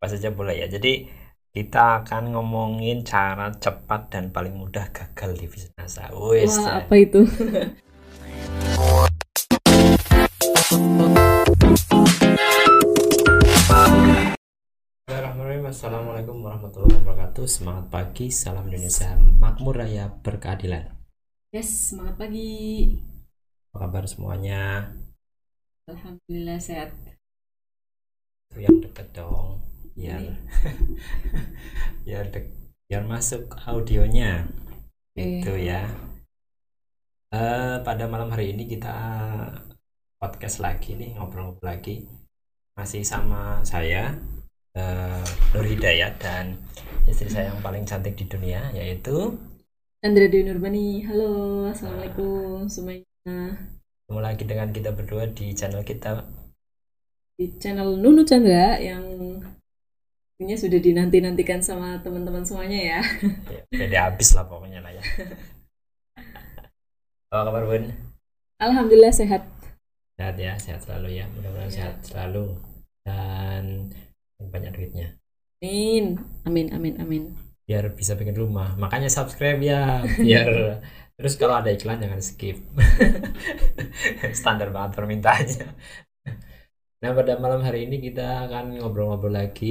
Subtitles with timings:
[0.00, 1.12] apa saja boleh ya jadi
[1.52, 6.08] kita akan ngomongin cara cepat dan paling mudah gagal di bisnis NASA.
[6.16, 6.56] Wes.
[6.56, 7.28] Wah, apa itu?
[15.68, 17.44] Assalamualaikum warahmatullahi wabarakatuh.
[17.44, 20.96] Semangat pagi, salam Indonesia, makmur raya berkeadilan.
[21.52, 22.96] Yes, semangat pagi.
[23.68, 24.96] Apa kabar semuanya?
[25.92, 26.96] Alhamdulillah sehat.
[28.48, 29.69] Itu yang deket dong.
[30.00, 30.24] Biar
[32.08, 32.48] biar dek,
[32.88, 34.48] biar masuk audionya.
[35.12, 35.84] Itu ya.
[37.36, 38.96] Eh, pada malam hari ini kita
[40.16, 42.08] podcast lagi nih, ngobrol-ngobrol lagi.
[42.80, 44.16] Masih sama saya
[44.72, 46.56] eh, Nur Hidayat dan
[47.04, 49.36] istri saya yang paling cantik di dunia yaitu
[50.00, 51.04] Andra Dewi Nurbani.
[51.04, 53.04] Halo, Assalamualaikum semuanya.
[54.08, 56.24] ketemu lagi dengan kita berdua di channel kita
[57.36, 59.04] Di channel Nunu Chandra yang
[60.40, 63.00] ini sudah dinanti-nantikan sama teman-teman semuanya ya.
[63.70, 65.04] ya, udah habis lah pokoknya lah ya
[67.30, 67.84] apa kabar Bun?
[68.58, 69.46] Alhamdulillah sehat.
[70.18, 71.76] sehat ya sehat selalu ya mudah-mudahan Ya.
[71.88, 72.58] sehat selalu
[73.04, 73.88] dan
[74.36, 75.16] banyak duitnya
[75.60, 76.16] Amin.
[76.44, 77.22] Amin, amin, amin.
[77.64, 80.80] biar bisa bikin rumah makanya subscribe ya biar
[81.20, 82.58] terus kalau ada iklan jangan skip
[84.36, 85.68] standar banget permintaannya
[87.02, 89.66] nah pada malam hari ini kita akan ngobrol-ngobrol lagi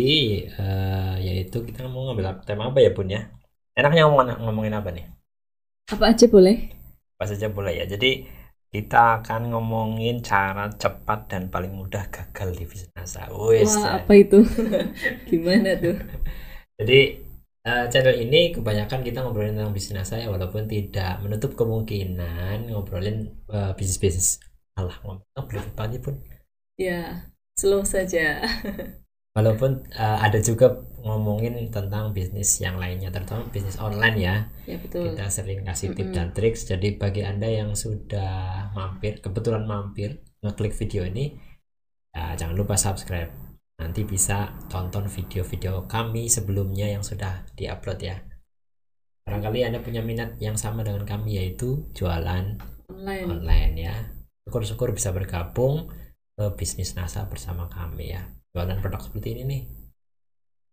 [0.60, 3.22] eh, yaitu kita mau ngambil tema apa ya bun ya
[3.80, 5.06] enaknya ngomongin, ngomongin apa nih
[5.94, 6.58] Apa aja boleh?
[7.16, 8.10] apa saja boleh ya jadi
[8.74, 13.26] kita akan ngomongin cara cepat dan paling mudah gagal di bisnis NASA.
[13.34, 14.46] Wes, Wah, apa itu?
[15.30, 15.98] Gimana tuh?
[16.80, 17.00] Jadi
[17.68, 23.18] eh, channel ini kebanyakan kita ngobrolin tentang bisnis NASA ya walaupun tidak menutup kemungkinan ngobrolin
[23.52, 24.40] eh, bisnis-bisnis.
[24.80, 26.16] Alah, ngomong belum pagi pun.
[26.80, 27.28] Ya,
[27.60, 28.40] slow saja.
[29.38, 34.36] Walaupun eh, ada juga ngomongin tentang bisnis yang lainnya, terutama bisnis online ya.
[34.64, 35.12] Ya, betul.
[35.12, 36.16] Kita sering kasih tip Mm-mm.
[36.16, 36.64] dan triks.
[36.64, 41.36] Jadi bagi Anda yang sudah mampir, kebetulan mampir ngeklik video ini,
[42.16, 43.30] ya, jangan lupa subscribe.
[43.80, 48.24] Nanti bisa tonton video-video kami sebelumnya yang sudah diupload ya.
[49.28, 52.60] Barangkali Anda punya minat yang sama dengan kami yaitu jualan
[52.92, 53.26] Online.
[53.30, 53.96] online ya.
[54.48, 55.88] Syukur-syukur bisa bergabung
[56.40, 58.24] ke bisnis NASA bersama kami ya.
[58.56, 59.62] Jualan produk seperti ini nih.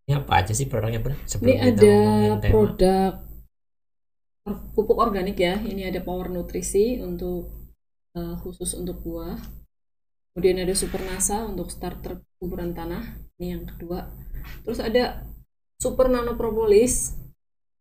[0.07, 1.19] Ini apa aja sih produknya Bun?
[1.19, 1.27] Ini
[1.75, 3.13] kita ada produk
[4.79, 5.59] pupuk organik ya.
[5.59, 7.51] Ini ada Power Nutrisi untuk
[8.15, 9.35] eh, khusus untuk buah.
[10.31, 13.03] Kemudian ada Super Nasa untuk starter kuburan tanah.
[13.43, 14.07] Ini yang kedua.
[14.63, 15.27] Terus ada
[15.83, 17.19] Super Nano Propolis.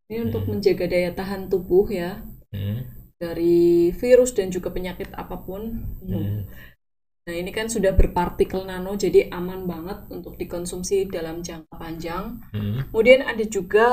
[0.10, 0.58] Ini untuk Hmm.
[0.58, 2.86] menjaga daya tahan tubuh ya Hmm,
[3.22, 5.86] dari virus dan juga penyakit apa pun.
[6.02, 6.50] hmm.
[7.26, 12.38] Nah, ini kan sudah berpartikel nano jadi aman banget untuk dikonsumsi dalam jangka panjang.
[12.54, 13.90] Hmm, Kemudian ada juga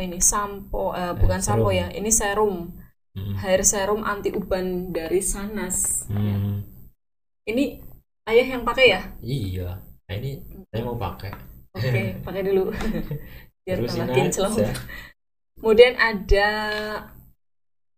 [0.00, 1.68] ini sampo eh, bukan serum.
[1.68, 2.72] sampo ya, ini serum,
[3.12, 6.08] hmm, hair serum anti uban dari Sanas.
[6.08, 6.64] hmm.
[7.44, 7.84] Ini
[8.32, 9.02] ayah yang pakai ya?
[9.20, 9.68] Iya.
[10.08, 10.40] Nah ini
[10.72, 11.36] saya mau pakai.
[11.76, 12.72] Oke, pakai dulu.
[13.68, 14.56] Biar tambah kinclong.
[15.60, 16.48] Kemudian ada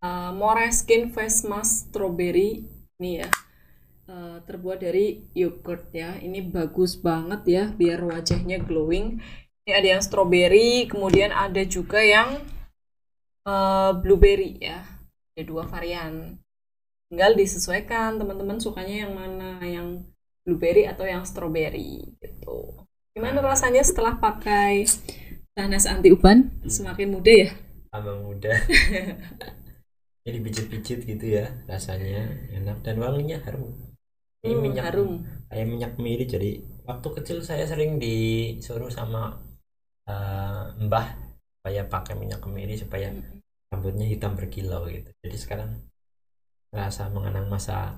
[0.02, 2.66] uh, Moreskin Face Mask Strawberry
[2.98, 3.30] ini ya.
[4.12, 6.20] Uh, terbuat dari yogurt ya.
[6.20, 9.24] Ini bagus banget ya biar wajahnya glowing.
[9.64, 12.44] Ini ada yang strawberry, kemudian ada juga yang
[13.48, 14.84] uh, blueberry ya.
[15.32, 16.36] Ada dua varian.
[17.08, 20.04] Tinggal disesuaikan teman-teman sukanya yang mana, yang
[20.44, 22.84] blueberry atau yang strawberry gitu.
[23.16, 24.92] Gimana rasanya setelah pakai
[25.56, 26.52] Tanas anti uban?
[26.68, 27.50] Semakin muda ya?
[27.88, 28.52] Tambah muda.
[30.28, 33.91] Ini pijit-pijit gitu ya rasanya enak dan wanginya harum.
[34.42, 35.10] Ini Hmm, minyak harum.
[35.47, 36.50] kayak minyak miri jadi
[36.82, 39.38] waktu kecil saya sering disuruh sama
[40.10, 41.14] eh, mbah
[41.62, 43.14] supaya pakai minyak kemiri supaya
[43.70, 45.10] rambutnya hitam berkilau gitu.
[45.22, 45.70] Jadi sekarang
[46.75, 47.94] rasa mengenang masa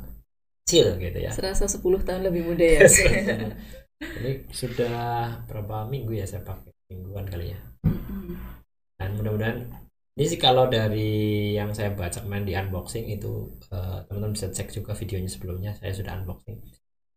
[0.68, 1.32] kecil gitu ya.
[1.32, 2.80] Serasa 10 tahun lebih muda ya.
[4.20, 4.96] Ini sudah
[5.48, 7.58] berapa minggu ya saya pakai mingguan kali ya.
[7.88, 8.36] Mm-mm.
[9.00, 9.58] Dan mudah-mudahan
[10.14, 11.10] ini sih kalau dari
[11.58, 15.90] yang saya baca kemarin di unboxing itu eh, teman-teman bisa cek juga videonya sebelumnya saya
[15.90, 16.62] sudah unboxing.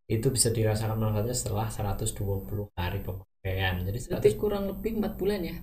[0.09, 3.85] Itu bisa dirasakan manfaatnya setelah 120 hari pemakaian.
[3.85, 5.55] Jadi Berarti 100 kurang lebih 4 bulan ya?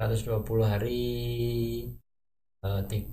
[0.00, 1.00] 120 hari
[2.64, 3.12] eh, tiga,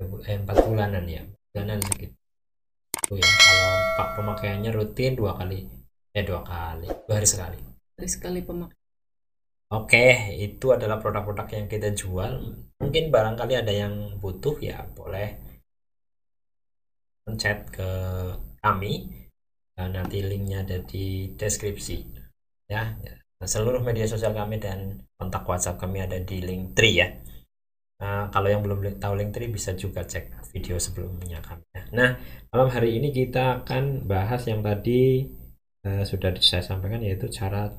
[0.00, 1.20] eh, 4 bulanan ya.
[1.52, 2.16] Bulanan segitu.
[2.96, 5.68] Itu ya kalau pak pemakaiannya rutin dua kali
[6.16, 7.60] ya dua kali dua hari sekali.
[7.92, 8.81] Dari sekali pemakaian.
[9.72, 12.32] Oke, itu adalah produk-produk yang kita jual.
[12.76, 15.40] Mungkin barangkali ada yang butuh ya boleh
[17.24, 17.90] mencet ke
[18.60, 19.08] kami.
[19.72, 22.04] Dan nanti linknya ada di deskripsi.
[22.68, 23.00] Ya,
[23.40, 27.08] seluruh media sosial kami dan kontak WhatsApp kami ada di link tree ya.
[28.02, 31.64] Nah, kalau yang belum tahu link tree bisa juga cek video sebelumnya kami.
[31.72, 31.82] Ya.
[31.96, 32.10] Nah,
[32.52, 35.32] malam hari ini kita akan bahas yang tadi
[35.86, 37.72] uh, sudah saya sampaikan yaitu cara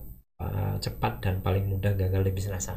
[0.49, 2.69] uh, cepat dan paling mudah gagal di bisnis.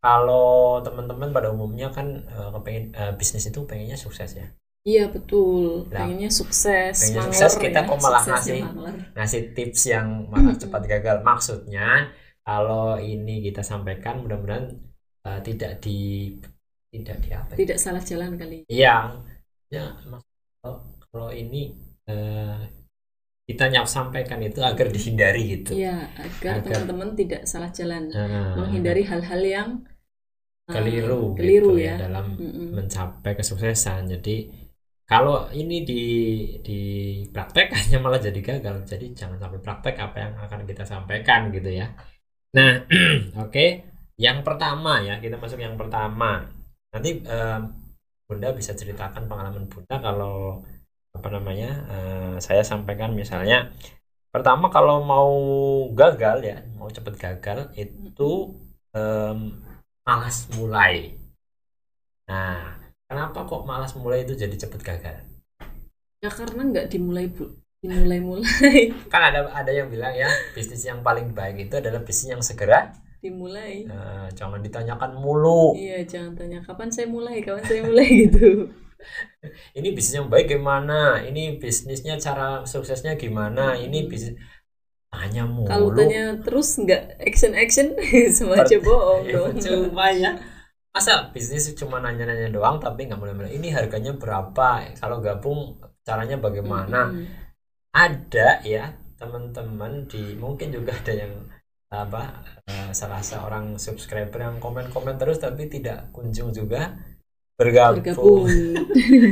[0.00, 4.48] Kalau teman-teman pada umumnya kan uh, kepengen uh, bisnis itu pengennya sukses ya.
[4.80, 6.96] Iya betul, nah, pengennya sukses.
[6.96, 8.64] Pengennya sukses kita ya, kok malah ngasih
[9.12, 11.20] ngasih tips yang malah cepat gagal.
[11.20, 14.72] Maksudnya kalau ini kita sampaikan mudah-mudahan
[15.28, 16.32] uh, tidak di
[16.90, 17.58] tidak di apa ya?
[17.62, 19.22] tidak salah jalan kali iya
[19.70, 19.94] ya
[20.60, 21.78] kalau, kalau ini
[22.10, 22.58] uh,
[23.50, 25.74] kita nyap sampaikan itu agar dihindari gitu.
[25.74, 28.06] Ya agar, teman-teman tidak salah jalan.
[28.14, 29.68] Uh, menghindari hal-hal yang
[30.70, 32.06] uh, keliru keliru gitu ya, ya.
[32.06, 32.68] dalam mm -mm.
[32.78, 34.06] mencapai kesuksesan.
[34.06, 34.46] Jadi
[35.02, 36.04] kalau ini di
[36.62, 36.80] di
[37.34, 38.86] praktek hanya malah jadi gagal.
[38.86, 41.90] Jadi jangan sampai praktek apa yang akan kita sampaikan gitu ya.
[42.54, 42.86] Nah
[43.42, 43.50] oke.
[43.50, 43.90] Okay.
[44.20, 46.44] yang pertama ya kita masuk yang pertama.
[46.92, 47.56] Nanti uh,
[48.28, 50.62] bunda bisa ceritakan pengalaman bunda kalau
[51.10, 53.74] apa namanya uh, saya sampaikan misalnya
[54.30, 55.32] pertama kalau mau
[55.90, 58.54] gagal ya mau cepet gagal itu
[58.94, 59.38] um,
[60.06, 61.18] malas mulai.
[62.30, 62.78] Nah
[63.10, 65.16] kenapa kok malas mulai itu jadi cepet gagal?
[66.22, 67.58] Ya karena nggak dimulai bu.
[67.80, 72.44] Dimulai-mulai kan ada ada yang bilang ya bisnis yang paling baik itu adalah bisnis yang
[72.44, 72.92] segera
[73.24, 73.88] dimulai.
[73.88, 75.72] nah, jangan ditanyakan mulu.
[75.76, 77.40] Iya jangan tanya kapan saya mulai?
[77.40, 78.08] Kapan saya mulai?
[78.28, 78.68] gitu
[79.78, 81.20] ini bisnis yang baik gimana?
[81.24, 83.76] Ini bisnisnya cara suksesnya gimana?
[83.76, 84.36] Ini bisnis
[85.10, 85.66] tanya mulu.
[85.66, 87.86] Kalau tanya terus nggak action action
[88.36, 89.22] semacam bohong.
[89.26, 90.30] ya, cuma ya.
[90.90, 94.94] Masa bisnis cuma nanya-nanya doang tapi nggak mulai-mulai ini harganya berapa?
[94.98, 97.12] Kalau gabung caranya bagaimana?
[97.12, 97.26] Hmm.
[97.90, 101.34] ada ya teman-teman di mungkin juga ada yang
[101.90, 106.94] apa uh, salah seorang subscriber yang komen-komen terus tapi tidak kunjung juga
[107.60, 108.00] bergabung.
[108.00, 108.48] bergabung.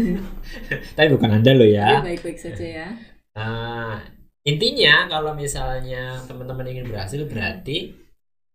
[0.96, 2.04] tapi bukan anda loh ya.
[2.04, 2.88] Baik-baik saja ya.
[3.32, 4.04] Nah,
[4.44, 7.96] intinya kalau misalnya teman-teman ingin berhasil berarti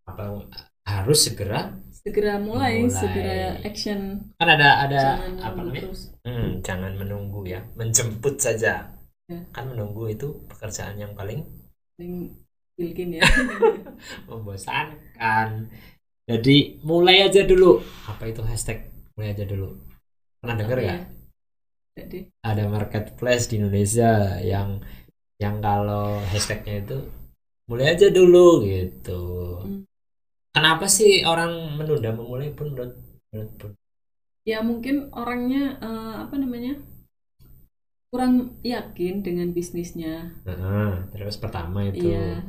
[0.06, 0.46] apa
[0.86, 2.94] harus segera segera mulai, mulai.
[2.94, 4.30] segera action.
[4.38, 5.90] Kan ada ada jangan apa namanya?
[6.22, 8.94] Hmm, jangan menunggu ya, menjemput saja.
[9.26, 9.40] Ya.
[9.50, 11.42] Kan menunggu itu pekerjaan yang paling
[11.98, 12.44] paling
[12.74, 13.22] Bilkin ya
[14.28, 15.70] membosankan
[16.26, 17.78] jadi mulai aja dulu
[18.10, 19.68] apa itu hashtag mulai aja dulu.
[20.42, 20.96] Pernah dengar ya?
[21.94, 22.26] Jadi.
[22.42, 24.82] ada marketplace di Indonesia yang
[25.38, 26.98] yang kalau hashtagnya itu
[27.70, 29.22] mulai aja dulu gitu.
[29.62, 29.82] Hmm.
[30.50, 32.98] kenapa sih orang menunda memulai pun menurut,
[33.30, 33.70] menurut pun?
[34.42, 36.82] Ya mungkin orangnya uh, apa namanya
[38.10, 40.34] kurang yakin dengan bisnisnya.
[40.42, 42.10] Nah, terus pertama itu.
[42.10, 42.42] Iya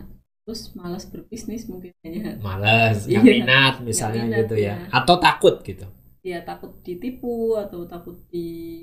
[0.45, 4.77] terus malas berbisnis mungkin hanya malas nggak minat misalnya minat, gitu ya.
[4.77, 5.89] ya atau takut gitu
[6.25, 8.81] ya takut ditipu atau takut di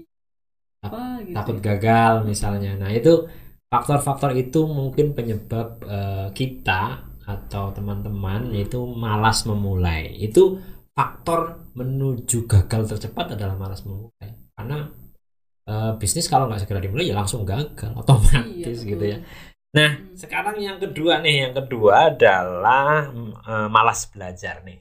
[0.83, 3.27] apa gitu takut gagal misalnya nah itu
[3.67, 10.63] faktor-faktor itu mungkin penyebab uh, kita atau teman-teman itu malas memulai itu
[10.95, 14.87] faktor menuju gagal tercepat adalah malas memulai karena
[15.67, 19.19] uh, bisnis kalau nggak segera dimulai ya langsung gagal otomatis iya, gitu ya
[19.73, 20.21] Nah, hmm.
[20.21, 23.09] sekarang yang kedua nih, yang kedua adalah
[23.41, 24.77] uh, malas belajar nih.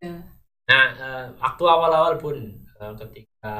[0.00, 0.24] Ya.
[0.62, 2.36] Nah, uh, waktu awal-awal pun
[2.78, 3.56] uh, ketika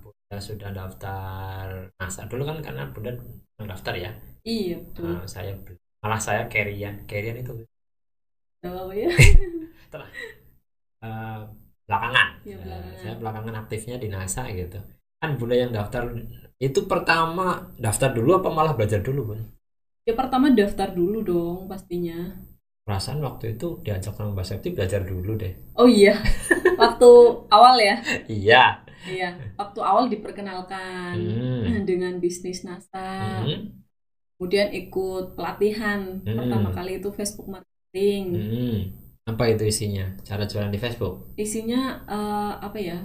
[0.00, 3.16] Bunda sudah daftar NASA dulu kan karena Bunda
[3.62, 4.10] daftar ya.
[4.44, 5.16] Iya, betul.
[5.16, 5.52] Uh, saya
[6.02, 7.52] malah saya carryan, carryan itu.
[8.62, 9.08] Apa ya?
[11.02, 11.50] Uh,
[11.88, 12.28] belakangan.
[12.46, 12.94] Ya, belakangan.
[12.94, 14.78] Uh, saya belakangan aktifnya di NASA gitu.
[15.18, 16.10] Kan Bunda yang daftar
[16.62, 19.40] itu pertama daftar dulu apa malah belajar dulu, Bun?
[20.02, 22.34] Ya pertama daftar dulu dong pastinya.
[22.82, 25.54] Perasaan waktu itu diajak sama Mbak Septi belajar dulu deh.
[25.78, 26.18] Oh iya,
[26.82, 27.10] waktu
[27.46, 27.96] awal ya?
[28.26, 28.82] iya.
[29.02, 31.82] Iya, waktu awal diperkenalkan hmm.
[31.82, 33.42] dengan bisnis NASA.
[33.42, 33.82] Hmm.
[34.38, 36.38] Kemudian ikut pelatihan hmm.
[36.38, 38.24] pertama kali itu Facebook marketing.
[38.30, 38.78] Hmm.
[39.26, 40.18] Apa itu isinya?
[40.22, 41.34] Cara jualan di Facebook?
[41.34, 42.98] Isinya uh, apa ya?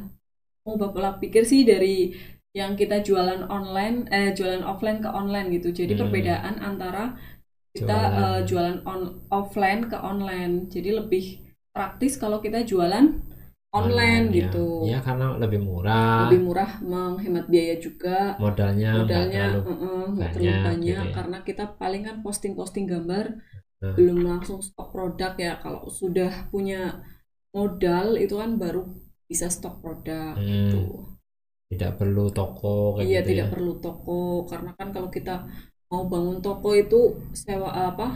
[0.65, 2.13] Mau bapak pikir sih dari
[2.57, 6.01] yang kita jualan online eh jualan offline ke online gitu jadi hmm.
[6.01, 7.13] perbedaan antara
[7.77, 13.21] kita jualan, uh, jualan on offline ke online jadi lebih praktis kalau kita jualan
[13.69, 14.37] online, online ya.
[14.41, 19.71] gitu ya karena lebih murah lebih murah menghemat biaya juga modalnya modalnya nggak terlalu, uh,
[19.71, 21.15] uh, banyak, terlalu banyak gitu ya.
[21.15, 23.25] karena kita paling kan posting posting gambar
[23.83, 23.93] hmm.
[23.93, 27.05] belum langsung stok produk ya kalau sudah punya
[27.53, 28.85] modal itu kan baru
[29.27, 30.47] bisa stok produk hmm.
[30.47, 30.83] gitu
[31.67, 33.53] tidak perlu toko kayak iya gitu tidak ya.
[33.53, 35.43] perlu toko karena kan kalau kita
[35.91, 36.99] mau bangun toko itu
[37.33, 38.07] sewa apa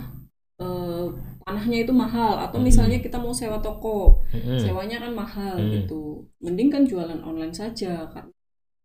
[0.61, 1.05] eh,
[1.45, 2.65] tanahnya itu mahal atau Hmm.
[2.69, 4.59] misalnya kita mau sewa toko Mm-mm.
[4.63, 5.71] sewanya kan mahal Hmm.
[5.75, 8.31] gitu mending kan jualan online saja karena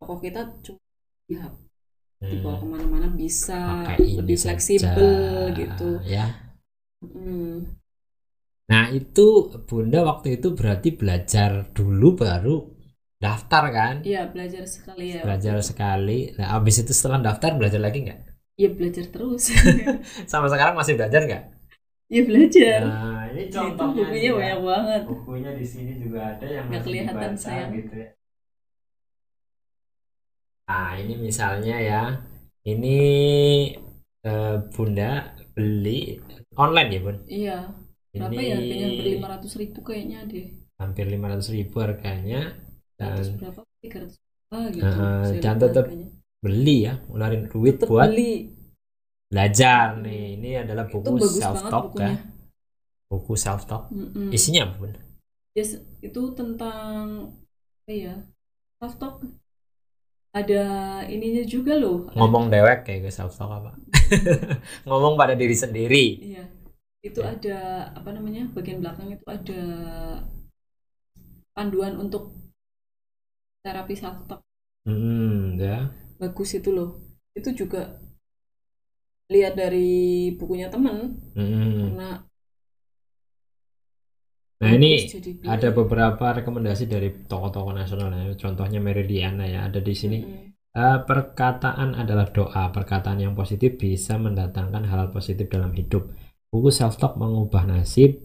[0.00, 0.80] toko kita cuma
[1.30, 1.44] ya,
[2.30, 2.62] dibawa Hmm.
[2.62, 4.50] ke mana-mana bisa Pakai lebih saja.
[4.50, 6.26] fleksibel gitu ya
[7.02, 7.76] Hmm.
[8.72, 9.26] nah itu
[9.68, 12.56] bunda waktu itu berarti belajar dulu baru
[13.22, 17.98] daftar kan Iya belajar sekali ya belajar sekali nah abis itu setelah daftar belajar lagi
[18.06, 18.20] nggak
[18.60, 19.42] Iya belajar terus
[20.30, 21.42] sama sekarang masih belajar nggak
[22.12, 24.38] Iya belajar nah ini itu contohnya bukunya nih ya.
[24.38, 27.70] banyak banget bukunya di sini juga ada yang Nggak kelihatan, dibaca sayang.
[27.76, 28.08] gitu ya.
[30.68, 32.02] Nah, ini misalnya ya.
[32.66, 32.96] Ini
[34.26, 35.10] eh, Bunda
[35.54, 36.20] beli
[36.62, 37.16] online ya, Bun?
[37.36, 37.52] iya
[38.16, 40.46] berapa Ini ya harganya hampir lima ratus ribu kayaknya deh
[40.80, 42.40] hampir 500 ribu harganya
[43.02, 46.08] ratus dan berapa tiga ratus berapa gitu saya dan tetap harganya.
[46.44, 48.30] Beli ya, ngeluarin duit tetap buat beli
[49.30, 50.22] belajar nih.
[50.38, 52.14] Ini adalah buku self talk ya.
[53.10, 53.82] Buku self talk.
[53.94, 54.30] Mm-mm.
[54.34, 54.92] Isinya apa, Bun?
[55.56, 57.32] Yes, itu tentang
[57.86, 58.14] apa ya
[58.82, 59.14] self talk
[60.36, 60.62] ada
[61.08, 63.72] ininya juga loh Ngomong dewek kayak self talk apa?
[64.88, 66.04] Ngomong pada diri sendiri.
[66.20, 66.44] iya
[67.06, 67.30] itu Ya.
[67.38, 67.58] ada
[67.94, 69.60] apa namanya bagian belakang itu ada
[71.56, 72.36] panduan untuk
[73.64, 74.40] terapi self talk
[74.86, 75.90] Hmm, ya.
[76.16, 77.00] Bagus itu loh
[77.36, 78.00] itu juga
[79.32, 81.92] lihat dari bukunya temen Hmm.
[81.92, 82.10] karena
[84.56, 85.04] Nah, ini
[85.44, 88.32] ada beberapa rekomendasi dari tokoh-tokoh nasional ya.
[88.40, 90.24] Contohnya Meridiana ya, ada di sini.
[90.24, 90.56] Mm-mm.
[90.76, 92.72] Eh, perkataan adalah doa.
[92.72, 96.08] Perkataan yang positif bisa mendatangkan hal positif dalam hidup.
[96.48, 98.16] Buku self talk mengubah nasib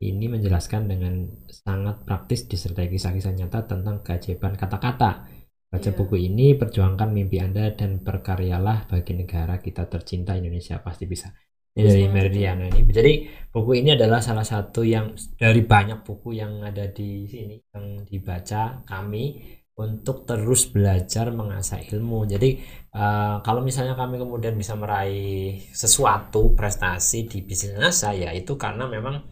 [0.00, 5.28] ini menjelaskan dengan sangat praktis disertai kisah-kisah nyata tentang keajaiban kata-kata.
[5.70, 5.96] Baca Iya.
[5.96, 11.30] buku ini, perjuangkan mimpi Anda dan berkaryalah bagi negara kita tercinta Indonesia pasti bisa.
[11.70, 12.82] Ini dari Meridiana ini.
[12.90, 13.12] Jadi
[13.54, 18.82] buku ini adalah salah satu yang dari banyak buku yang ada di sini yang dibaca
[18.82, 19.38] kami
[19.78, 22.26] untuk terus belajar mengasah ilmu.
[22.26, 22.58] Jadi
[22.90, 29.22] eh, kalau misalnya kami kemudian bisa meraih sesuatu prestasi di bisnis saya itu karena memang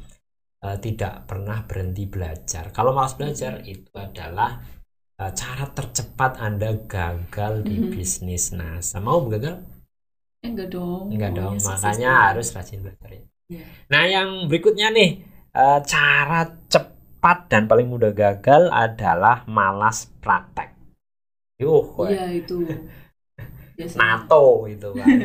[0.63, 2.71] eh, tidak pernah berhenti belajar.
[2.71, 4.78] Kalau malas belajar itu adalah
[5.23, 7.91] eh, cara tercepat Anda gagal di Mhm.
[7.95, 8.97] bisnis NASA.
[9.07, 9.55] Mau gagal?
[10.47, 12.25] enggak dong Enggak dong, sukses makanya dulu.
[12.29, 13.11] harus rajin belajar.
[13.17, 13.23] ya.
[13.53, 13.65] Iya.
[13.93, 15.11] Nah, yang berikutnya nih,
[15.57, 16.41] eh, cara
[16.73, 20.69] cepat dan paling mudah gagal adalah malas praktek.
[21.63, 22.55] Yuh, weh, iya itu
[23.77, 25.17] biasanya NATO itu kan.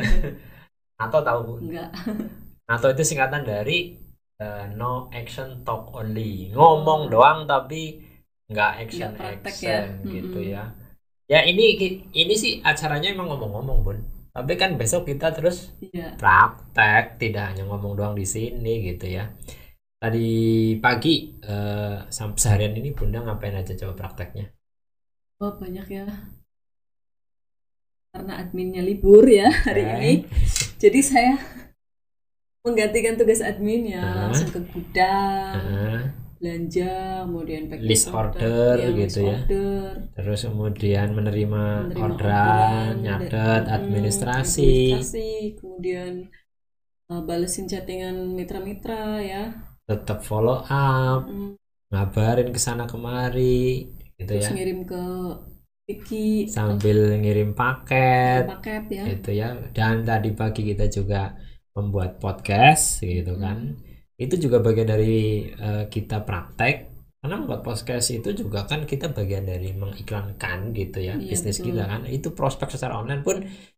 [1.00, 1.54] NATO tahu Bu?
[1.62, 1.90] enggak
[2.70, 3.78] NATO itu singkatan dari
[4.44, 6.52] eh, no action talk only.
[6.56, 7.82] Ngomong doang tapi
[8.52, 9.84] nggak action Nggak praktek action ya.
[10.14, 10.44] gitu Mm-mm.
[10.54, 10.64] ya.
[11.32, 11.64] Ya ini
[12.22, 13.98] ini sih acaranya emang ngomong-ngomong, Bun.
[14.36, 19.24] Tapi kan besok kita terus iya praktek tidak hanya ngomong doang di sini gitu ya
[20.04, 20.28] tadi
[20.84, 24.46] pagi eh, sampai seharian ini bunda ngapain aja coba prakteknya
[25.44, 26.04] oh banyak ya
[28.14, 29.90] karena adminnya libur ya hari Oke.
[29.94, 30.12] ini
[30.82, 31.34] jadi saya
[32.66, 34.16] menggantikan tugas admin ya Hah?
[34.24, 36.23] langsung ke gudang Heeh.
[36.44, 36.92] Belanja
[37.26, 39.38] kemudian packing List produk, order ya, gitu list ya.
[39.38, 44.62] order, terus kemudian menerima, menerima orderan orderan, nyatet mm, administrasi.
[44.62, 45.28] administrasi,
[45.60, 46.14] kemudian
[47.12, 49.44] uh, balesin chattingan mitra-mitra ya.
[49.88, 51.56] Tetap follow up Mm,
[51.92, 53.88] ngabarin ke sana kemari
[54.20, 54.50] gitu terus ya.
[54.54, 55.04] ngirim ke
[55.88, 59.04] Vicky sambil ngirim paket paket ya.
[59.12, 59.48] gitu ya.
[59.78, 61.36] Dan tadi pagi kita juga
[61.76, 63.44] membuat podcast gitu Hmm.
[63.46, 63.60] kan
[64.24, 66.76] itu juga bagian dari eh, kita praktek.
[67.24, 71.68] Karena membuat podcast itu juga kan kita bagian dari mengiklankan gitu ya Iya, bisnis betul.
[71.72, 72.02] kita kan.
[72.12, 73.38] Itu prospek secara online pun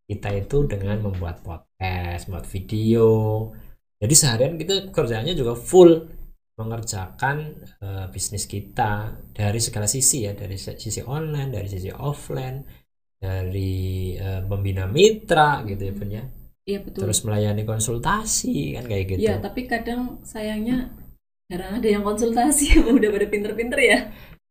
[0.09, 3.09] kita itu dengan membuat podcast membuat video.
[4.01, 6.09] Jadi seharian kita kerjanya juga full
[6.57, 7.37] mengerjakan
[7.85, 10.33] eh, bisnis kita dari segala sisi ya.
[10.33, 12.57] Dari sisi online dari sisi offline
[13.21, 16.23] dari eh, pembina mitra gitu ya Bun, ya
[16.65, 20.91] iya betul terus melayani konsultasi kan kayak gitu Iya, tapi kadang sayangnya
[21.49, 23.99] jarang ada yang konsultasi udah pada pinter-pinter ya.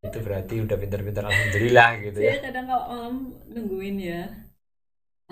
[0.04, 3.14] itu berarti udah pinter-pinter alhamdulillah gitu ya Saya kadang kalau malam
[3.50, 4.22] nungguin ya.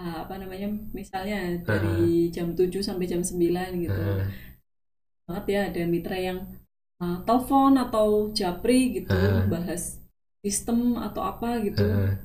[0.01, 0.73] ah, apa namanya?
[0.97, 3.93] Misalnya dari jam 7 sampai jam 9 gitu.
[3.93, 4.25] Heeh.
[5.29, 6.39] Banget ya ada mitra yang
[6.99, 9.45] ah, telepon atau japri gitu Heeh.
[9.53, 10.01] bahas
[10.41, 11.85] sistem atau apa gitu.
[11.85, 12.17] Heeh.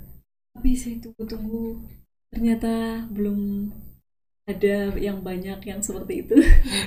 [0.55, 1.83] Tapi saya tunggu-tunggu
[2.31, 2.71] ternyata
[3.11, 3.39] belum
[4.47, 6.35] ada yang banyak yang seperti itu.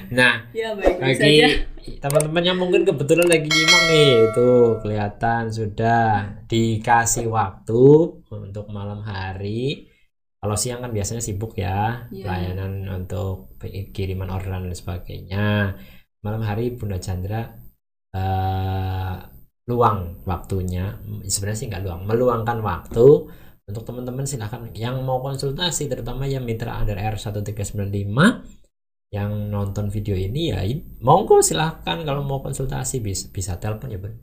[0.09, 4.50] nah ya baik-baik bagi teman-teman yang mungkin kebetulan lagi nyimak nih itu
[4.81, 6.05] kelihatan sudah
[6.49, 7.85] dikasih waktu
[8.33, 9.93] untuk malam hari
[10.40, 12.25] kalau siang kan biasanya sibuk ya Iya.
[12.25, 13.52] pelayanan untuk
[13.93, 15.76] kiriman orderan dan sebagainya
[16.25, 17.45] malam hari Bunda Chandra
[18.17, 19.14] eh,
[19.69, 20.97] luang waktunya
[21.29, 23.07] sebenarnya sih nggak luang meluangkan waktu
[23.71, 24.69] untuk teman-teman silahkan.
[24.75, 28.11] Yang mau konsultasi terutama yang mitra under R1395
[29.11, 30.62] yang nonton video ini ya
[31.03, 32.99] monggo silahkan kalau mau konsultasi.
[32.99, 34.15] Bisa bisa telepon ya bun.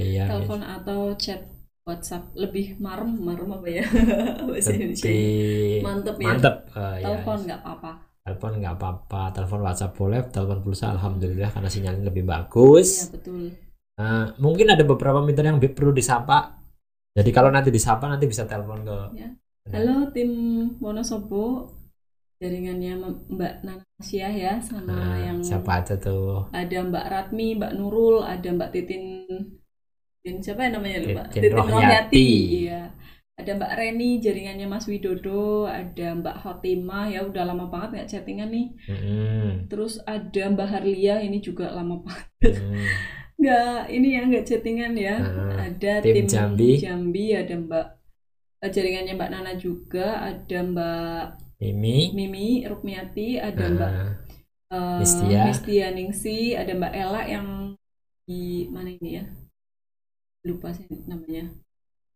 [0.00, 1.44] Iya telepon atau chat
[1.84, 2.32] WhatsApp.
[2.32, 3.84] Lebih marem marem apa ya?
[4.48, 6.26] Bahasa Indonesia lebih mantep ya?
[6.32, 6.54] mantep.
[6.72, 7.04] Ya.
[7.04, 7.92] telepon nggak apa-apa.
[8.22, 9.22] Telepon nggak apa-apa.
[9.36, 13.52] Telepon WhatsApp boleh telepon pulsa alhamdulillah karena sinyalnya lebih iya bagus betul.
[13.92, 16.61] Eh, mungkin ada beberapa mitra yang perlu disapa
[17.12, 18.98] jadi kalau nanti disapa nanti bisa telepon ke
[19.72, 20.30] halo tim
[20.82, 21.70] Wonosobo
[22.42, 22.98] jaringannya
[23.30, 28.50] Mbak Nanasya ya sama Nah, yang siapa aja tuh ada Mbak Ratmi, Mbak Nurul, ada
[28.50, 29.04] Mbak Titin,
[30.18, 31.22] Titin siapa ya namanya lupa?
[31.30, 32.30] Titin Rohyati.
[32.66, 32.90] Iya.
[33.38, 38.50] Ada Mbak Reni, jaringannya Mas Widodo, ada Mbak Hotima ya udah lama banget nggak chattingan
[38.50, 38.66] nih.
[38.90, 39.70] Mm-mm.
[39.70, 42.74] Terus ada Mbak Harlia ini juga lama banget Mm.
[43.42, 45.14] nggak ini ya nggak chattingan ya.
[45.18, 46.70] Nah, ada tim tim, Jambi.
[46.82, 47.86] Jambi, ada Mbak
[48.64, 51.22] eh, jaringannya Mbak Nana juga, ada Mbak
[51.60, 54.10] Mimi Mimi Rukmiati, ada Mbak Nah,
[54.72, 55.40] Eh, Mistia.
[55.46, 57.48] Mistia Ningsi, ada Mbak Ella yang
[58.28, 59.24] di mana ini ya?
[60.48, 61.42] Lupa sih namanya.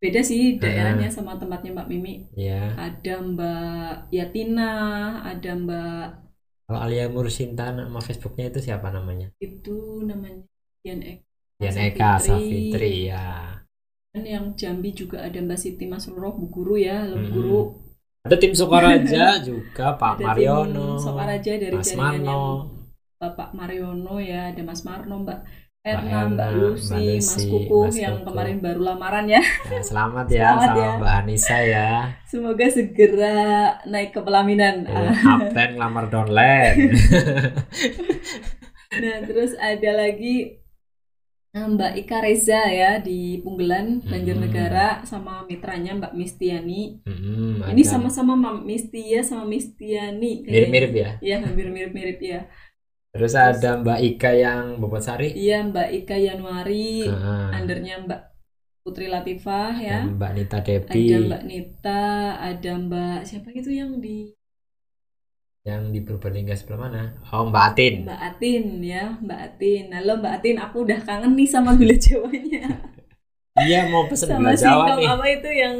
[0.01, 2.13] Beda sih daerahnya sama tempatnya Mbak Mimi.
[2.37, 4.71] ya Ada Mbak Yatina,
[5.31, 6.03] ada Mbak
[6.67, 9.75] kalau Alia Mursinta nama Facebooknya itu siapa namanya itu
[10.09, 10.41] namanya
[10.87, 11.01] Dian
[11.75, 11.83] Eka.
[11.83, 13.59] Eka Safitri ya
[14.15, 17.27] Dan yang Jambi juga ada Mbak Siti Masruro, Bu Guru ya, Bu.
[17.27, 17.59] Guru.
[18.23, 22.41] ada tim Sukaraja juga Pak ada Mariono tim Sokaraja dari Mas jaringannya Marno
[23.17, 25.39] Bapak Mariono ya, ada Mas Marno, Mbak
[25.77, 29.41] Mbak Erna, Mbak Erna, Lucy, Mbak Mas Lucy, Kuku Mas yang kemarin baru lamaran ya.
[29.65, 30.89] Ya, selamat ya Selamat sama ya.
[30.99, 31.89] Mbak Anissa ya
[32.27, 33.35] Semoga segera
[33.85, 34.75] naik ke pelaminan.
[34.83, 35.15] Eh, Ah.
[35.23, 36.91] Kapten ngelamar downline
[38.93, 40.66] Nah, terus ada lagi eh,
[41.73, 47.01] Mbak Ika Reza ya di Punggelan, Banjarnegara sama mitranya Mbak Mistiani.
[47.07, 50.43] Mm-mm, Ini ada sama-sama Mam Mistia sama Mistiani.
[50.45, 52.39] mirip-mirip ya Iya, hampir mirip-mirip ya.
[53.13, 58.21] terus ada Mbak Ika yang Bobot Sari Iya, Mbak Ika Januari, Ah, undernya Mbak
[58.85, 59.97] Putri Latifah ya.
[60.05, 62.03] dan Mbak Nita Ada Debi Mbak Nita,
[62.49, 64.36] ada Mbak siapa itu yang di
[65.67, 69.83] yang di Purbalingga sebelah mana oh Mbak Atin Mbak Atin ya, Mbak Atin.
[69.91, 72.63] Halo Mbak Atin, aku udah kangen nih sama gula jawanya.
[73.67, 75.75] iya mau pesen sama gula Jawa singkong nih apa itu yang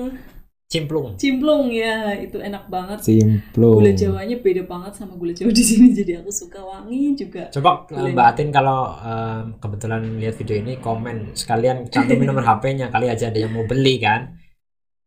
[0.67, 2.99] cimplung cimplung ya, itu enak banget.
[2.99, 7.47] cimplung Gula Jawanya beda banget sama gula Jawa di sini, jadi aku suka wangi juga.
[7.55, 8.11] Coba eh, Gulanya.
[8.11, 13.31] Mbak Atin kalau eh, kebetulan lihat video ini komen sekalian cantumin nomor HP-nya kali aja
[13.31, 14.35] ada yang mau beli kan.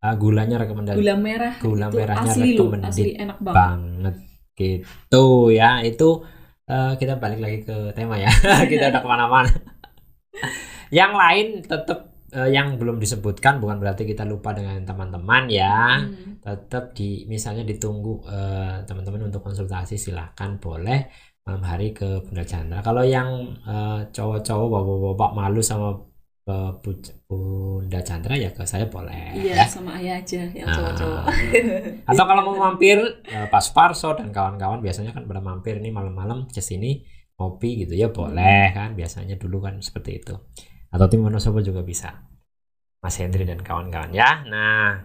[0.00, 3.52] Ah, gulanya rekomendasi Gula merah Gula itu merahnya asli recommended asli enak banget.
[3.60, 4.14] banget
[4.60, 5.80] gitu ya.
[5.80, 6.28] Itu
[6.68, 8.30] eh, kita balik lagi ke tema ya.
[8.70, 9.50] kita udah ke mana-mana.
[10.98, 11.98] yang lain tetap
[12.34, 16.40] eh, yang belum disebutkan bukan berarti kita lupa dengan teman-teman ya Hmm.
[16.42, 21.06] tetap di misalnya ditunggu eh, teman-teman untuk konsultasi silahkan boleh
[21.46, 23.56] malam hari ke Bunda Chandra kalau yang
[24.12, 26.09] cowok-cowok bapak-bapak malu sama
[26.76, 29.64] Bu- Bunda Chandra ya ke saya boleh Iya, ya?
[29.66, 30.74] sama ayah aja yang Ah.
[30.74, 31.24] cowok-cowok.
[32.10, 36.46] atau kalau mau mampir eh, Pak Sparso dan kawan-kawan biasanya kan pada mampir nih malam-malam
[36.46, 37.02] ke sini
[37.34, 38.92] ngopi gitu ya boleh kan?
[38.92, 40.34] Biasanya dulu kan seperti itu.
[40.88, 42.26] Atau tim Wonosobo juga bisa.
[42.98, 44.44] Mas Hendri dan kawan-kawan ya.
[44.44, 45.00] Nah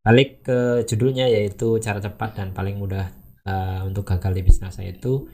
[0.00, 3.10] balik ke judulnya yaitu cara cepat dan paling mudah
[3.42, 5.26] eh, untuk gagal di bisnis saya itu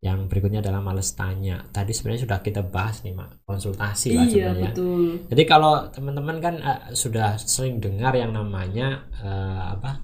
[0.00, 4.32] yang berikutnya adalah males tanya tadi sebenarnya sudah kita bahas nih mak konsultasi lah Iya,
[4.32, 5.02] sebenarnya betul.
[5.28, 10.00] jadi kalau teman-teman kan eh, sudah sering dengar yang namanya eh, apa?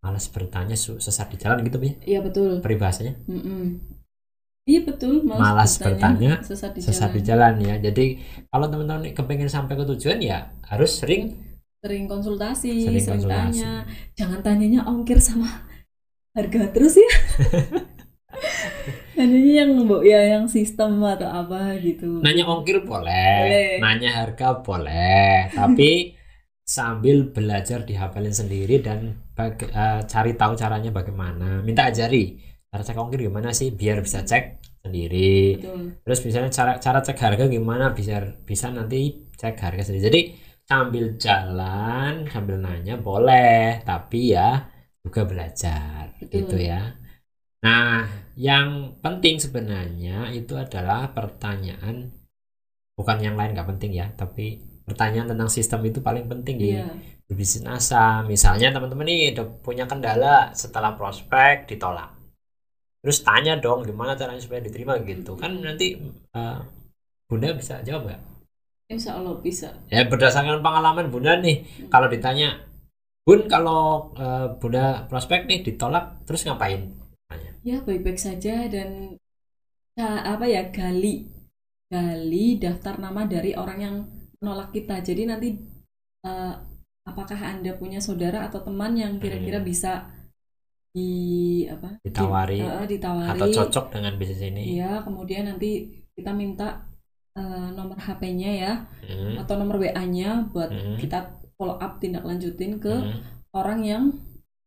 [0.00, 2.50] Malas bertanya sesat di jalan gitu ya Iya, betul.
[2.64, 3.62] peribahasanya Mm-mm.
[4.66, 7.54] Iya betul, Malas bertanya, sesat di sesat di jalan.
[7.54, 7.74] jalan ya.
[7.86, 8.18] Jadi
[8.50, 11.38] kalau teman-teman kepengen sampai ke tujuan ya harus sering
[11.78, 13.62] Sering konsultasi, Sering sering, konsultasi.
[13.62, 13.72] tanya.
[14.18, 15.46] Jangan tanyanya ongkir sama
[16.34, 17.06] harga terus ya.
[19.16, 22.20] Tanyanya yang mbok ya yang sistem atau apa gitu.
[22.20, 23.80] nanya ongkir boleh, Boleh.
[23.80, 26.12] nanya harga boleh, tapi
[26.76, 28.98] sambil belajar dihafalin sendiri dan
[29.32, 31.64] bag- eh, cari tahu caranya bagaimana.
[31.64, 32.36] Minta ajari
[32.68, 34.44] cara cek ongkir gimana sih biar bisa cek
[34.84, 35.56] sendiri.
[35.64, 35.80] Betul.
[36.04, 40.04] Terus misalnya cara cara cek harga gimana bisa bisa nanti cek harga sendiri.
[40.12, 40.20] Jadi
[40.66, 44.66] sambil jalan sambil nanya boleh, tapi ya
[45.00, 46.28] juga belajar Betul.
[46.42, 46.80] gitu ya.
[47.66, 48.06] Nah,
[48.38, 52.14] yang penting sebenarnya itu adalah pertanyaan
[52.94, 56.86] bukan yang lain nggak penting ya, tapi pertanyaan tentang sistem itu paling penting di Iya.
[57.26, 58.22] di bisnis NASA.
[58.22, 62.14] Misalnya teman-teman nih udah punya kendala setelah prospek ditolak.
[63.02, 65.34] Terus tanya dong gimana caranya supaya diterima gitu.
[65.34, 65.98] Kan nanti
[66.38, 66.58] eh,
[67.26, 68.22] Bunda bisa jawab nggak?
[68.94, 69.74] Insya Allah bisa.
[69.90, 72.62] Ya berdasarkan pengalaman Bunda nih, kalau ditanya
[73.26, 76.94] Bun kalau eh, Bunda prospek nih ditolak terus ngapain?
[77.26, 77.50] Tanya.
[77.66, 79.18] Ya baik-baik saja dan
[79.98, 81.26] nah, apa ya gali
[81.90, 83.96] gali daftar nama dari orang yang
[84.38, 85.02] menolak kita.
[85.02, 85.48] Jadi nanti
[86.26, 86.54] eh,
[87.06, 89.68] apakah anda punya saudara atau teman yang kira-kira Hmm.
[89.68, 89.92] bisa
[90.96, 91.12] di
[91.68, 94.62] apa Ditawari di- eh, ditawari atau cocok dengan bisnis ini?
[94.80, 96.88] Iya, kemudian nanti kita minta
[97.36, 98.72] eh, nomor HP-nya ya
[99.04, 103.20] Hmm, atau nomor WA-nya buat hmm, kita follow up tindak lanjutin ke hmm,
[103.52, 104.02] orang yang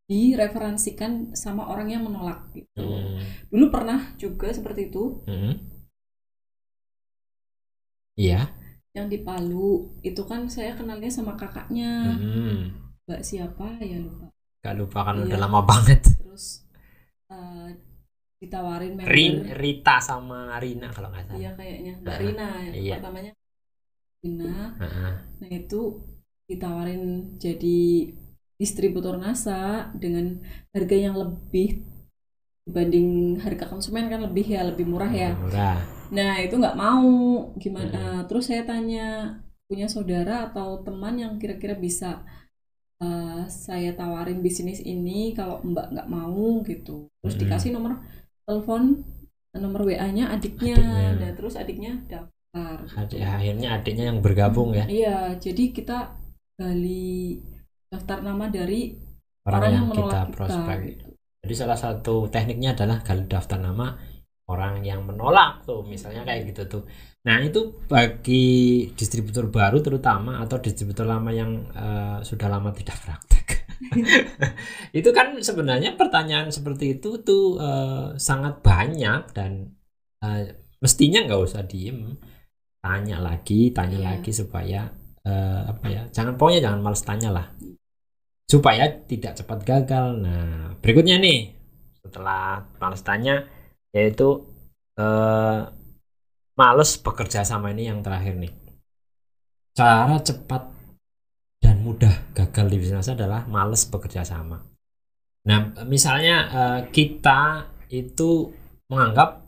[0.10, 2.82] direferensikan sama orang yang menolak gitu.
[2.82, 3.22] hmm,
[3.54, 5.54] Dulu pernah juga seperti itu hmm.
[8.19, 8.50] Iya.
[8.91, 12.74] yang di Palu itu kan saya kenalnya sama kakaknya Hmm.
[13.06, 14.28] Mbak siapa ya lupa.
[14.60, 15.26] Gak lupa kan Iya.
[15.30, 16.02] udah lama banget.
[16.19, 16.65] Terus
[17.30, 17.69] eh,
[18.41, 19.13] ditawarin member.
[19.13, 21.38] Rin, Rita sama Rina kalau nggak salah.
[21.38, 22.95] Iya kayaknya Mbak Ah, Rina iya.
[22.98, 23.32] pertamanya
[24.19, 24.54] Rina.
[24.82, 25.13] Heeh.
[25.39, 25.82] Nah itu
[26.50, 27.02] ditawarin
[27.38, 27.80] jadi
[28.60, 30.43] distributor NASA dengan
[30.76, 31.88] harga yang lebih
[32.67, 35.34] dibanding harga konsumen kan lebih ya lebih murah ya.
[35.34, 35.80] Murah.
[36.13, 37.10] Nah itu nggak mau
[37.58, 38.28] gimana?
[38.30, 42.22] Terus saya tanya punya saudara atau teman yang kira-kira bisa
[43.02, 47.10] eh, saya tawarin bisnis ini kalau Mbak nggak mau gitu.
[47.24, 47.43] Terus Mm-mm.
[47.48, 48.04] dikasih nomor
[48.45, 49.02] telepon
[49.56, 50.78] nomor WA-nya adiknya.
[50.78, 51.17] Adiknya.
[51.17, 52.78] Nah terus adiknya daftar.
[53.02, 54.86] Adik, akhirnya adiknya yang bergabung ya.
[54.86, 56.13] Iya, jadi kita
[56.60, 57.39] gali
[57.89, 58.93] daftar nama dari
[59.43, 60.36] Orang, orang, yang, yang kita menolak kita.
[60.38, 60.78] prospek.
[60.86, 61.06] gitu.
[61.39, 63.88] Jadi salah satu tekniknya adalah gali daftar nama
[64.45, 66.84] orang yang menolak tuh, misalnya kayak gitu tuh.
[67.25, 68.45] Nah itu bagi
[68.93, 73.47] distributor baru terutama atau distributor lama yang eh, sudah lama tidak praktek.
[74.99, 79.73] itu kan sebenarnya pertanyaan seperti itu tuh eh, sangat banyak dan
[80.21, 82.19] eh, mestinya nggak usah diem,
[82.84, 84.08] tanya lagi, tanya Iya.
[84.13, 84.82] lagi supaya
[85.23, 87.47] eh, apa ya, jangan pokoknya jangan males tanya lah
[88.50, 90.18] supaya tidak cepat gagal.
[90.18, 91.54] Nah, berikutnya nih
[92.02, 93.46] setelah males tanya
[93.94, 94.42] yaitu
[94.98, 95.62] eh,
[96.58, 98.54] males bekerja sama ini yang terakhir nih.
[99.78, 100.66] Cara cepat
[101.62, 104.58] dan mudah gagal di bisnis adalah males bekerja sama.
[105.46, 108.50] Nah, misalnya eh, kita itu
[108.90, 109.46] menganggap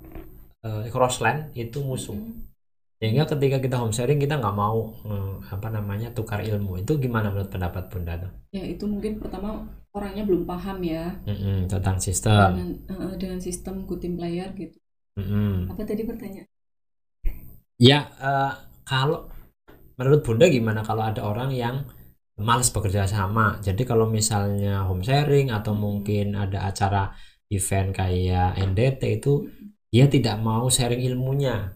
[0.61, 2.50] eh, crossland itu musuh Mm.
[3.01, 7.27] Sehingga ketika kita home sharing kita nggak mau eh, apa namanya tukar ilmu itu gimana
[7.33, 9.49] menurut pendapat bunda tuh Ya itu mungkin pertama
[9.95, 14.77] orangnya belum paham ya Mm-mm, tentang sistem dengan eh, dengan sistem good team player gitu.
[15.17, 15.71] Mm-mm.
[15.71, 16.47] Apa tadi pertanyaan?
[17.79, 18.51] ya eh,
[18.87, 19.27] kalau
[19.99, 21.75] menurut bunda gimana kalau ada orang yang
[22.39, 27.13] malas bekerja sama jadi kalau misalnya home sharing atau mungkin ada acara
[27.53, 29.45] event kayak NDT itu
[29.93, 31.75] dia tidak mau sharing ilmunya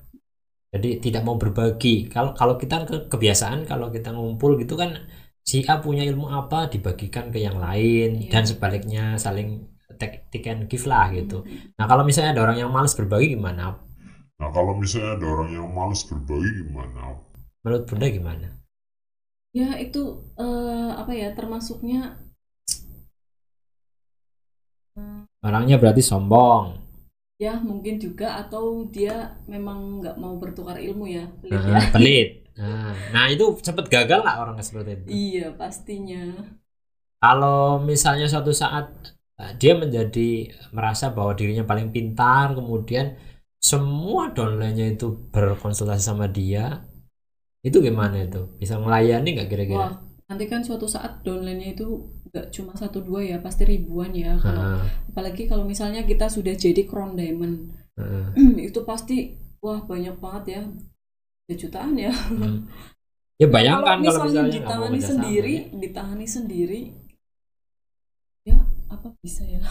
[0.76, 4.92] jadi tidak mau berbagi kalau kalau kita ke- kebiasaan kalau kita ngumpul gitu kan
[5.50, 8.30] si A punya ilmu apa dibagikan ke yang lain Iya.
[8.34, 9.50] dan sebaliknya saling
[10.00, 11.74] take, take and give lah gitu Mm.
[11.78, 13.66] nah kalau misalnya ada orang yang malas berbagi gimana
[14.36, 17.16] Nah kalau misalnya ada orang yang males berbagi gimana?
[17.64, 18.48] menurut bunda gimana
[19.56, 20.02] Ya itu
[20.36, 22.20] eh, apa ya termasuknya
[25.46, 26.64] orangnya berarti sombong
[27.44, 28.64] ya mungkin juga atau
[28.96, 29.12] dia
[29.54, 31.24] memang nggak mau bertukar ilmu ya.
[31.42, 31.76] pelit ya.
[31.76, 36.22] Nah, pelit nah, nah itu cepet gagal nggak orang seperti itu Iya pastinya.
[37.24, 38.86] kalau misalnya suatu saat
[39.42, 40.22] eh, dia menjadi
[40.76, 43.06] merasa bahwa dirinya paling pintar kemudian
[43.70, 46.64] semua downline-nya itu berkonsultasi sama dia
[47.68, 49.92] itu gimana itu bisa melayani nggak kira-kira Wah
[50.30, 51.86] nanti kan suatu saat downline-nya itu
[52.36, 56.52] nggak cuma satu dua ya pasti ribuan ya kalau Heeh, apalagi kalau misalnya kita sudah
[56.52, 58.60] jadi crown diamond heeh.
[58.68, 60.62] itu pasti wah banyak banget ya
[61.48, 62.68] ya jutaan ya Hmm.
[63.42, 65.64] ya bayangkan kalau misalnya, nggak mau ditangani sendiri ya.
[65.80, 66.82] ditangani sendiri
[68.44, 69.64] ya apa bisa ya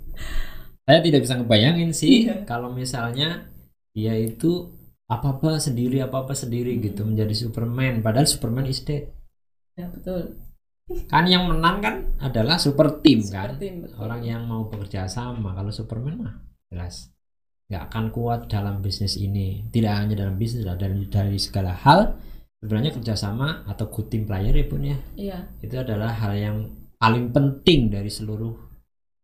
[0.88, 2.46] saya tidak bisa ngebayangin sih Iya.
[2.48, 3.50] kalau misalnya
[3.92, 4.72] dia itu
[5.08, 6.82] apa apa sendiri apa apa sendiri Hmm.
[6.84, 9.10] gitu menjadi Superman padahal Superman is dead
[9.74, 10.36] ya betul
[11.08, 13.56] kan yang menang kan adalah super team kan?
[13.56, 13.96] Seperti betul.
[14.00, 15.52] orang yang mau bekerja sama.
[15.52, 16.34] Kalau Superman mah
[16.72, 17.12] jelas.
[17.68, 19.68] Nggak akan kuat dalam bisnis ini.
[19.68, 20.80] Tidak hanya dalam bisnis lah.
[20.80, 22.16] Dari dari segala hal
[22.58, 24.98] sebenarnya kerjasama atau good team player ya pun ya.
[25.14, 25.38] Iya.
[25.60, 26.56] Itu adalah hal yang
[26.96, 28.56] paling penting dari seluruh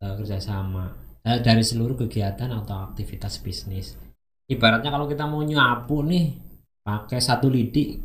[0.05, 0.85] eh, kerjasama
[1.25, 3.97] eh, dari seluruh kegiatan atau aktivitas bisnis.
[4.45, 6.37] Ibaratnya kalau kita mau nyapu nih
[6.85, 7.97] pakai satu lidi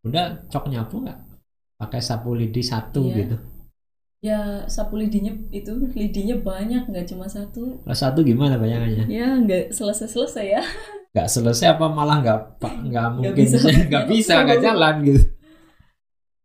[0.00, 1.29] Bunda cok nyapu nggak?
[1.80, 3.16] Pakai sapu lidi satu Iya.
[3.24, 3.36] gitu.
[4.20, 7.80] Ya sapu lidinya itu lidinya banyak nggak cuma satu.
[7.80, 9.08] Kalau satu gimana bayangannya?
[9.08, 10.62] Ya nggak selesai-selesai ya.
[11.10, 13.42] Nggak selesai apa malah nggak nggak mungkin
[13.90, 15.26] nggak bisa nggak jalan gitu.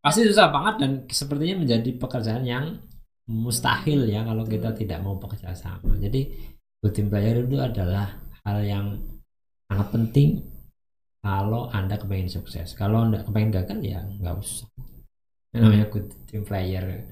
[0.01, 2.81] Pasti susah banget dan sepertinya menjadi pekerjaan yang
[3.29, 4.79] mustahil ya kalau kita Betul.
[4.81, 5.93] tidak mau bekerja sama.
[6.01, 6.33] Jadi
[6.89, 8.85] team player itu adalah hal yang
[9.69, 10.29] sangat penting
[11.21, 12.73] kalau anda kepengen sukses.
[12.73, 14.65] Kalau anda kepengen gagal ya nggak usah.
[15.55, 17.07] Namanya good team player.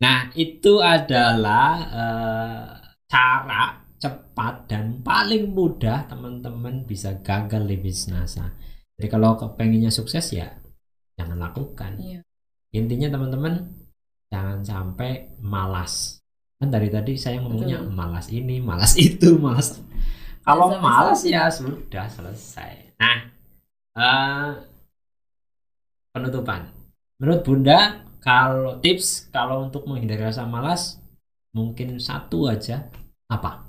[0.00, 2.64] Nah itu adalah eh,
[3.08, 8.36] cara cepat dan paling mudah teman-teman bisa gagal di bisnis.
[8.96, 10.48] Jadi kalau kepenginnya sukses ya
[11.20, 12.00] jangan lakukan.
[12.00, 12.20] Iya.
[12.72, 13.76] Intinya teman-teman
[14.32, 16.24] jangan sampai malas.
[16.56, 17.92] Kan dari tadi saya ngomongnya Betul.
[17.96, 19.80] malas ini, malas itu, malas.
[20.40, 22.96] Kalau sampai malas ya sudah selesai.
[22.96, 23.18] Nah,
[24.00, 24.50] eh,
[26.16, 26.79] penutupan.
[27.20, 30.96] Menurut Bunda, kalau tips kalau untuk menghindari rasa malas
[31.52, 32.88] mungkin satu aja
[33.28, 33.68] apa?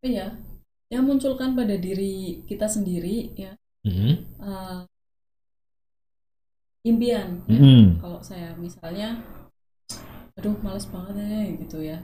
[0.00, 0.32] Iya.
[0.88, 4.14] Yang munculkan pada diri kita sendiri ya Hmm.
[4.40, 4.80] eh,
[6.88, 7.42] impian.
[7.50, 7.98] Hmm.
[7.98, 9.20] Kalau saya misalnya,
[10.38, 11.98] aduh males banget ya gitu ya.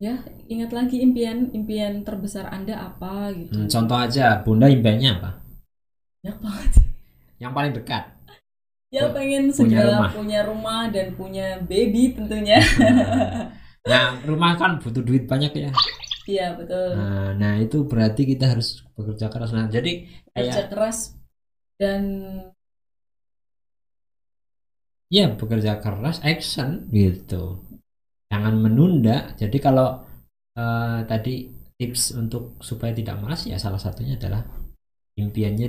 [0.00, 3.54] Ya ingat lagi impian impian terbesar anda apa gitu.
[3.64, 5.30] Hmm, Contoh aja, Bunda impiannya apa?
[6.20, 6.70] Banyak banget.
[7.40, 8.04] Yang paling dekat.
[8.90, 10.10] Ya pengen punya segera rumah.
[10.10, 12.58] punya rumah dan punya baby tentunya.
[13.86, 15.70] Nah, rumah kan butuh duit banyak ya.
[16.26, 16.98] Iya betul.
[16.98, 19.54] Nah, nah itu berarti kita harus bekerja keras.
[19.54, 20.98] Nah, jadi Kerja kayak keras
[21.78, 22.02] dan
[25.06, 27.62] ya bekerja keras, action gitu.
[28.26, 29.38] Jangan menunda.
[29.38, 30.02] Jadi kalau
[30.58, 34.44] eh, tadi tips untuk supaya tidak malas ya salah satunya adalah
[35.16, 35.68] impiannya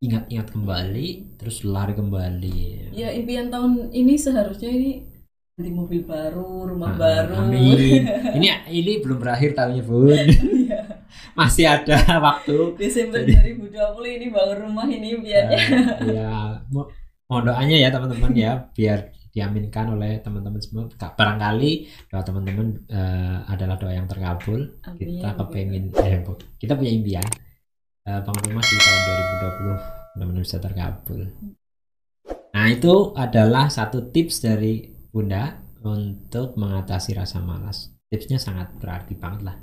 [0.00, 2.88] diingat-ingat kembali, terus lari kembali.
[2.90, 5.04] ya impian tahun ini seharusnya ini
[5.52, 7.34] ganti mobil baru, rumah Ah, baru.
[7.44, 8.08] Amin.
[8.40, 10.08] Ini ini belum berakhir tahunnya, Bun.
[10.08, 11.04] Iya.
[11.36, 12.80] Masih ada waktu.
[12.80, 13.76] Desember Jadi- 2020
[14.10, 15.60] ini bangun rumah ini impiannya.
[16.00, 16.32] Eh, ya
[16.72, 16.88] mo-
[17.28, 18.98] mohon doanya ya teman-teman ya biar
[19.30, 21.72] diaminkan oleh teman-teman semua Ka- barangkali
[22.08, 24.96] doa teman-teman eh, adalah doa yang terkabul Amin.
[24.98, 26.24] kita kepengen eh,
[26.56, 27.26] kita punya impian
[28.10, 31.20] eh, bangun rumah di tahun 2020 mudah-mudahan bisa terkabul
[32.50, 37.92] nah itu adalah satu tips dari bunda untuk mengatasi rasa malas.
[38.10, 39.56] Tipsnya sangat berarti banget lah.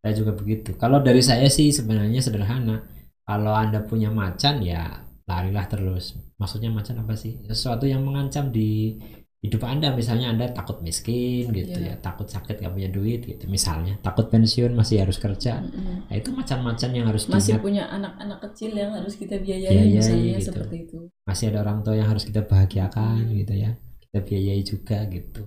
[0.00, 0.78] Saya juga begitu.
[0.78, 2.86] Kalau dari saya sih sebenarnya sederhana.
[3.28, 6.16] Kalau anda punya macan ya larilah terus.
[6.40, 7.36] Maksudnya macan apa sih?
[7.44, 8.96] Sesuatu yang mengancam di
[9.38, 11.94] hidup anda misalnya anda takut miskin gitu Iya.
[11.94, 16.10] ya takut sakit gak punya duit gitu misalnya takut pensiun masih harus kerja Mm-mm.
[16.10, 19.94] nah itu macan-macan yang harus Masih diingat punya anak-anak kecil yang harus kita biayai Biayai,
[19.94, 20.46] misalnya gitu.
[20.50, 20.98] seperti itu.
[21.22, 23.70] masih ada orang tua yang harus kita bahagiakan gitu ya
[24.02, 25.42] kita biayai juga gitu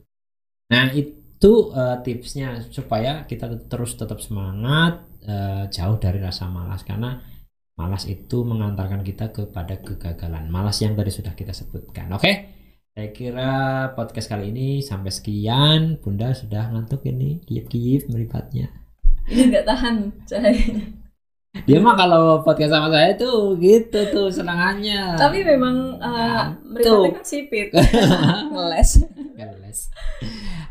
[0.71, 7.19] nah itu eh, tipsnya supaya kita terus tetap semangat eh, jauh dari rasa malas karena
[7.75, 12.31] malas itu mengantarkan kita kepada kegagalan malas yang tadi sudah kita sebutkan oke
[12.91, 13.51] saya kira
[13.95, 18.67] podcast kali ini sampai sekian bunda sudah ngantuk ini kiip-kiip meripatnya
[19.31, 19.95] Ini nggak tahan
[20.27, 20.85] cahayanya.
[21.63, 27.25] dia mah kalau podcast sama saya tuh gitu tuh senangannya Tapi memang uh, meripatnya kan
[27.27, 27.71] sipit.
[28.51, 29.07] Ngeles.
[29.39, 29.79] Ngeles.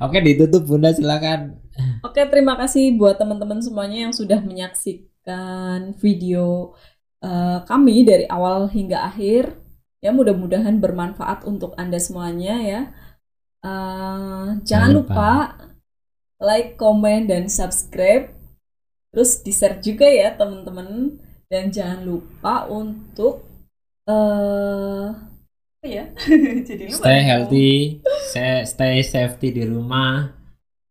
[0.01, 1.57] Oke ditutup bunda silakan.
[2.05, 6.77] Oke, terima kasih buat teman-teman semuanya yang sudah menyaksikan video
[7.25, 9.60] uh, kami dari awal hingga akhir.
[10.01, 12.81] Ya, mudah-mudahan bermanfaat untuk Anda semuanya ya.
[13.61, 15.33] Uh, jangan Jangan lupa
[16.41, 18.33] like, komen, dan subscribe.
[19.13, 21.21] Terus di-share juga ya teman-teman.
[21.51, 23.45] Dan jangan lupa untuk
[24.09, 25.13] uh,
[25.81, 26.05] apa ya?
[26.69, 27.01] Jadi lupa.
[27.05, 27.73] Stay healthy,
[28.31, 30.41] stay, stay safety di rumah.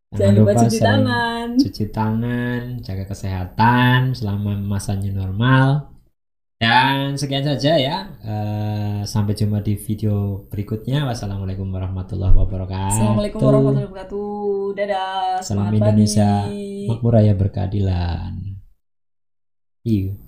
[0.10, 1.48] Jangan lupa cuci sering tangan.
[1.62, 5.94] Cuci tangan, jaga kesehatan selama masa new normal.
[6.60, 7.98] Dan sekian saja ya.
[8.20, 11.08] Eh, sampai jumpa di video berikutnya.
[11.08, 12.92] Wassalamualaikum warahmatullahi wabarakatuh.
[12.92, 14.76] Assalamualaikum warahmatullahi wabarakatuh.
[14.76, 15.40] Dadah.
[15.40, 16.30] Salam Selamat Indonesia.
[16.92, 18.60] Makmur raya berkeadilan.
[19.88, 20.20] You.